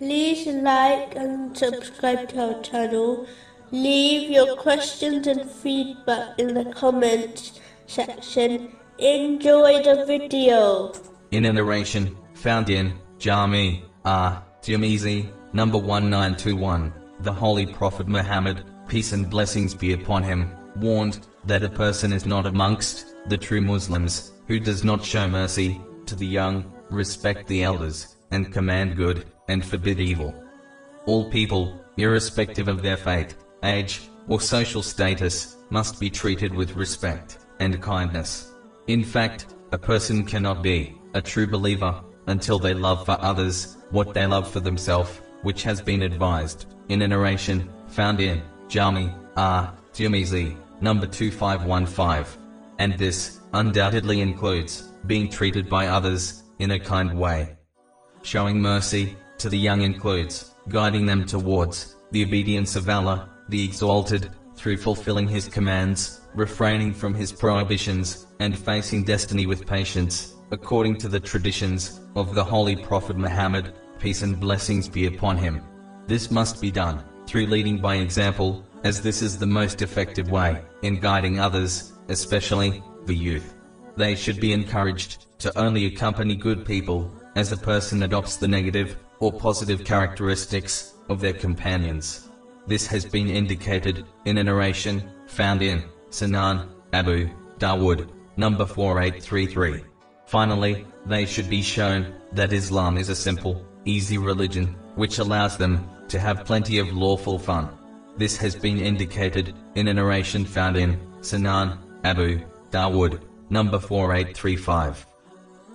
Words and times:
like 0.00 1.14
and 1.14 1.56
subscribe 1.56 2.28
to 2.30 2.54
our 2.54 2.62
channel. 2.62 3.26
Leave 3.70 4.30
your 4.30 4.56
questions 4.56 5.26
and 5.26 5.48
feedback 5.50 6.38
in 6.38 6.54
the 6.54 6.64
comments 6.72 7.60
section. 7.86 8.76
Enjoy 8.98 9.82
the 9.82 10.04
video. 10.06 10.92
In 11.30 11.44
a 11.44 11.52
narration 11.52 12.16
found 12.34 12.70
in 12.70 12.94
Jami 13.18 13.84
R. 14.04 14.42
Tirmizi, 14.62 15.28
number 15.52 15.78
1921, 15.78 16.92
the 17.20 17.32
Holy 17.32 17.66
Prophet 17.66 18.08
Muhammad, 18.08 18.64
peace 18.88 19.12
and 19.12 19.30
blessings 19.30 19.74
be 19.74 19.92
upon 19.92 20.22
him, 20.22 20.50
warned 20.76 21.26
that 21.44 21.62
a 21.62 21.68
person 21.68 22.12
is 22.12 22.26
not 22.26 22.46
amongst 22.46 23.14
the 23.28 23.38
true 23.38 23.60
Muslims 23.60 24.32
who 24.46 24.58
does 24.60 24.84
not 24.84 25.04
show 25.04 25.26
mercy 25.28 25.80
to 26.06 26.14
the 26.14 26.26
young, 26.26 26.72
respect 26.90 27.46
the 27.46 27.62
elders, 27.62 28.16
and 28.30 28.52
command 28.52 28.96
good, 28.96 29.24
and 29.48 29.64
forbid 29.64 30.00
evil. 30.00 30.34
All 31.06 31.30
people, 31.30 31.80
irrespective 31.96 32.68
of 32.68 32.82
their 32.82 32.96
faith, 32.96 33.36
age, 33.62 34.08
or 34.28 34.40
social 34.40 34.82
status, 34.82 35.56
must 35.70 36.00
be 36.00 36.10
treated 36.10 36.54
with 36.54 36.76
respect 36.76 37.38
and 37.60 37.82
kindness. 37.82 38.52
In 38.86 39.04
fact, 39.04 39.46
a 39.72 39.78
person 39.78 40.24
cannot 40.24 40.62
be 40.62 40.94
a 41.14 41.22
true 41.22 41.46
believer 41.46 42.02
until 42.26 42.58
they 42.58 42.74
love 42.74 43.04
for 43.04 43.18
others 43.20 43.76
what 43.90 44.14
they 44.14 44.26
love 44.26 44.50
for 44.50 44.60
themselves, 44.60 45.20
which 45.42 45.62
has 45.62 45.80
been 45.80 46.02
advised 46.02 46.66
in 46.88 47.02
a 47.02 47.08
narration 47.08 47.70
found 47.88 48.20
in 48.20 48.42
Jami 48.68 49.12
R. 49.36 49.74
Tirmizi, 49.92 50.56
number 50.80 51.06
2515. 51.06 52.40
And 52.78 52.98
this 52.98 53.40
undoubtedly 53.52 54.20
includes 54.20 54.88
being 55.06 55.28
treated 55.28 55.68
by 55.68 55.86
others 55.86 56.42
in 56.58 56.72
a 56.72 56.78
kind 56.78 57.18
way. 57.18 57.56
Showing 58.22 58.60
mercy 58.60 59.16
to 59.38 59.48
the 59.48 59.58
young 59.58 59.82
includes 59.82 60.54
guiding 60.68 61.06
them 61.06 61.24
towards 61.26 61.96
the 62.10 62.22
obedience 62.22 62.76
of 62.76 62.88
Allah, 62.88 63.28
the 63.48 63.64
Exalted, 63.64 64.30
through 64.56 64.76
fulfilling 64.76 65.28
His 65.28 65.48
commands, 65.48 66.20
refraining 66.34 66.94
from 66.94 67.14
His 67.14 67.32
prohibitions, 67.32 68.26
and 68.40 68.58
facing 68.58 69.04
destiny 69.04 69.46
with 69.46 69.66
patience, 69.66 70.34
according 70.50 70.96
to 70.98 71.08
the 71.08 71.20
traditions 71.20 72.00
of 72.14 72.34
the 72.34 72.44
Holy 72.44 72.76
Prophet 72.76 73.16
Muhammad, 73.16 73.74
peace 73.98 74.22
and 74.22 74.38
blessings 74.38 74.88
be 74.88 75.06
upon 75.06 75.36
him. 75.36 75.62
This 76.06 76.30
must 76.30 76.60
be 76.60 76.70
done 76.70 77.02
through 77.26 77.46
leading 77.46 77.78
by 77.78 77.96
example, 77.96 78.64
as 78.84 79.00
this 79.00 79.22
is 79.22 79.38
the 79.38 79.46
most 79.46 79.82
effective 79.82 80.30
way 80.30 80.62
in 80.82 81.00
guiding 81.00 81.40
others, 81.40 81.92
especially 82.08 82.82
the 83.06 83.14
youth. 83.14 83.54
They 83.96 84.14
should 84.14 84.40
be 84.40 84.52
encouraged 84.52 85.26
to 85.40 85.58
only 85.58 85.86
accompany 85.86 86.36
good 86.36 86.64
people, 86.66 87.10
as 87.36 87.50
a 87.50 87.56
person 87.56 88.02
adopts 88.02 88.36
the 88.36 88.48
negative 88.48 88.96
or 89.24 89.32
positive 89.32 89.86
characteristics 89.86 90.96
of 91.08 91.18
their 91.18 91.32
companions. 91.32 92.28
This 92.66 92.86
has 92.86 93.06
been 93.06 93.30
indicated 93.30 94.04
in 94.26 94.36
a 94.36 94.44
narration 94.44 95.02
found 95.26 95.62
in 95.62 95.82
Sunan 96.10 96.68
Abu 96.92 97.30
Dawood, 97.58 98.10
number 98.36 98.66
4833. 98.66 99.82
Finally, 100.26 100.86
they 101.06 101.24
should 101.24 101.48
be 101.48 101.62
shown 101.62 102.14
that 102.32 102.52
Islam 102.52 102.98
is 102.98 103.08
a 103.08 103.16
simple, 103.16 103.64
easy 103.86 104.18
religion, 104.18 104.76
which 104.94 105.18
allows 105.18 105.56
them 105.56 105.88
to 106.08 106.18
have 106.18 106.44
plenty 106.44 106.78
of 106.78 106.92
lawful 106.92 107.38
fun. 107.38 107.70
This 108.18 108.36
has 108.36 108.54
been 108.54 108.78
indicated 108.78 109.54
in 109.74 109.88
a 109.88 109.94
narration 109.94 110.44
found 110.44 110.76
in 110.76 111.00
Sunan 111.20 111.78
Abu 112.04 112.40
Dawood, 112.70 113.22
number 113.48 113.78
4835. 113.78 115.06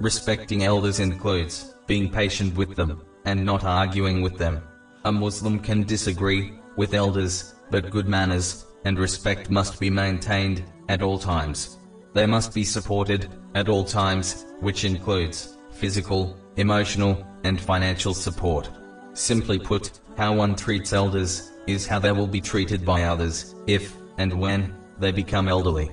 Respecting 0.00 0.64
elders 0.64 1.00
includes 1.00 1.72
being 1.86 2.12
patient 2.12 2.54
with 2.54 2.76
them 2.76 3.00
and 3.28 3.44
not 3.44 3.62
arguing 3.62 4.22
with 4.22 4.38
them. 4.38 4.62
A 5.04 5.12
Muslim 5.12 5.58
can 5.60 5.82
disagree 5.84 6.58
with 6.76 6.94
elders, 6.94 7.54
but 7.70 7.90
good 7.90 8.08
manners 8.08 8.64
and 8.86 8.98
respect 8.98 9.50
must 9.50 9.78
be 9.78 9.90
maintained 9.90 10.64
at 10.88 11.02
all 11.02 11.18
times. 11.18 11.76
They 12.14 12.24
must 12.24 12.54
be 12.54 12.64
supported 12.64 13.28
at 13.54 13.68
all 13.68 13.84
times, 13.84 14.46
which 14.60 14.84
includes 14.84 15.58
physical, 15.70 16.38
emotional, 16.56 17.22
and 17.44 17.60
financial 17.60 18.14
support. 18.14 18.70
Simply 19.12 19.58
put, 19.58 20.00
how 20.16 20.34
one 20.34 20.56
treats 20.56 20.94
elders 20.94 21.52
is 21.66 21.86
how 21.86 21.98
they 21.98 22.12
will 22.12 22.26
be 22.26 22.40
treated 22.40 22.82
by 22.82 23.02
others 23.02 23.54
if 23.66 23.94
and 24.16 24.32
when 24.32 24.74
they 24.98 25.12
become 25.12 25.48
elderly. 25.48 25.90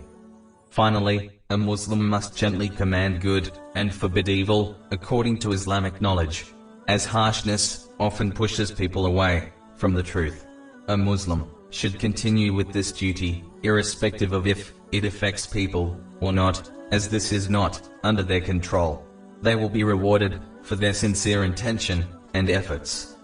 Finally, 0.69 1.31
a 1.49 1.57
Muslim 1.57 2.07
must 2.07 2.37
gently 2.37 2.69
command 2.69 3.19
good 3.19 3.51
and 3.75 3.93
forbid 3.93 4.29
evil 4.29 4.77
according 4.91 5.37
to 5.39 5.51
Islamic 5.51 5.99
knowledge, 5.99 6.45
as 6.87 7.05
harshness 7.05 7.89
often 7.99 8.31
pushes 8.31 8.71
people 8.71 9.05
away 9.05 9.51
from 9.75 9.93
the 9.93 10.03
truth. 10.03 10.45
A 10.87 10.97
Muslim 10.97 11.49
should 11.69 11.99
continue 11.99 12.53
with 12.53 12.71
this 12.71 12.91
duty, 12.91 13.43
irrespective 13.63 14.33
of 14.33 14.47
if 14.47 14.73
it 14.91 15.03
affects 15.03 15.47
people 15.47 15.99
or 16.21 16.31
not, 16.31 16.69
as 16.91 17.09
this 17.09 17.31
is 17.31 17.49
not 17.49 17.81
under 18.03 18.23
their 18.23 18.41
control. 18.41 19.05
They 19.41 19.55
will 19.55 19.69
be 19.69 19.83
rewarded 19.83 20.39
for 20.61 20.75
their 20.75 20.93
sincere 20.93 21.43
intention 21.43 22.05
and 22.33 22.49
efforts. 22.49 23.14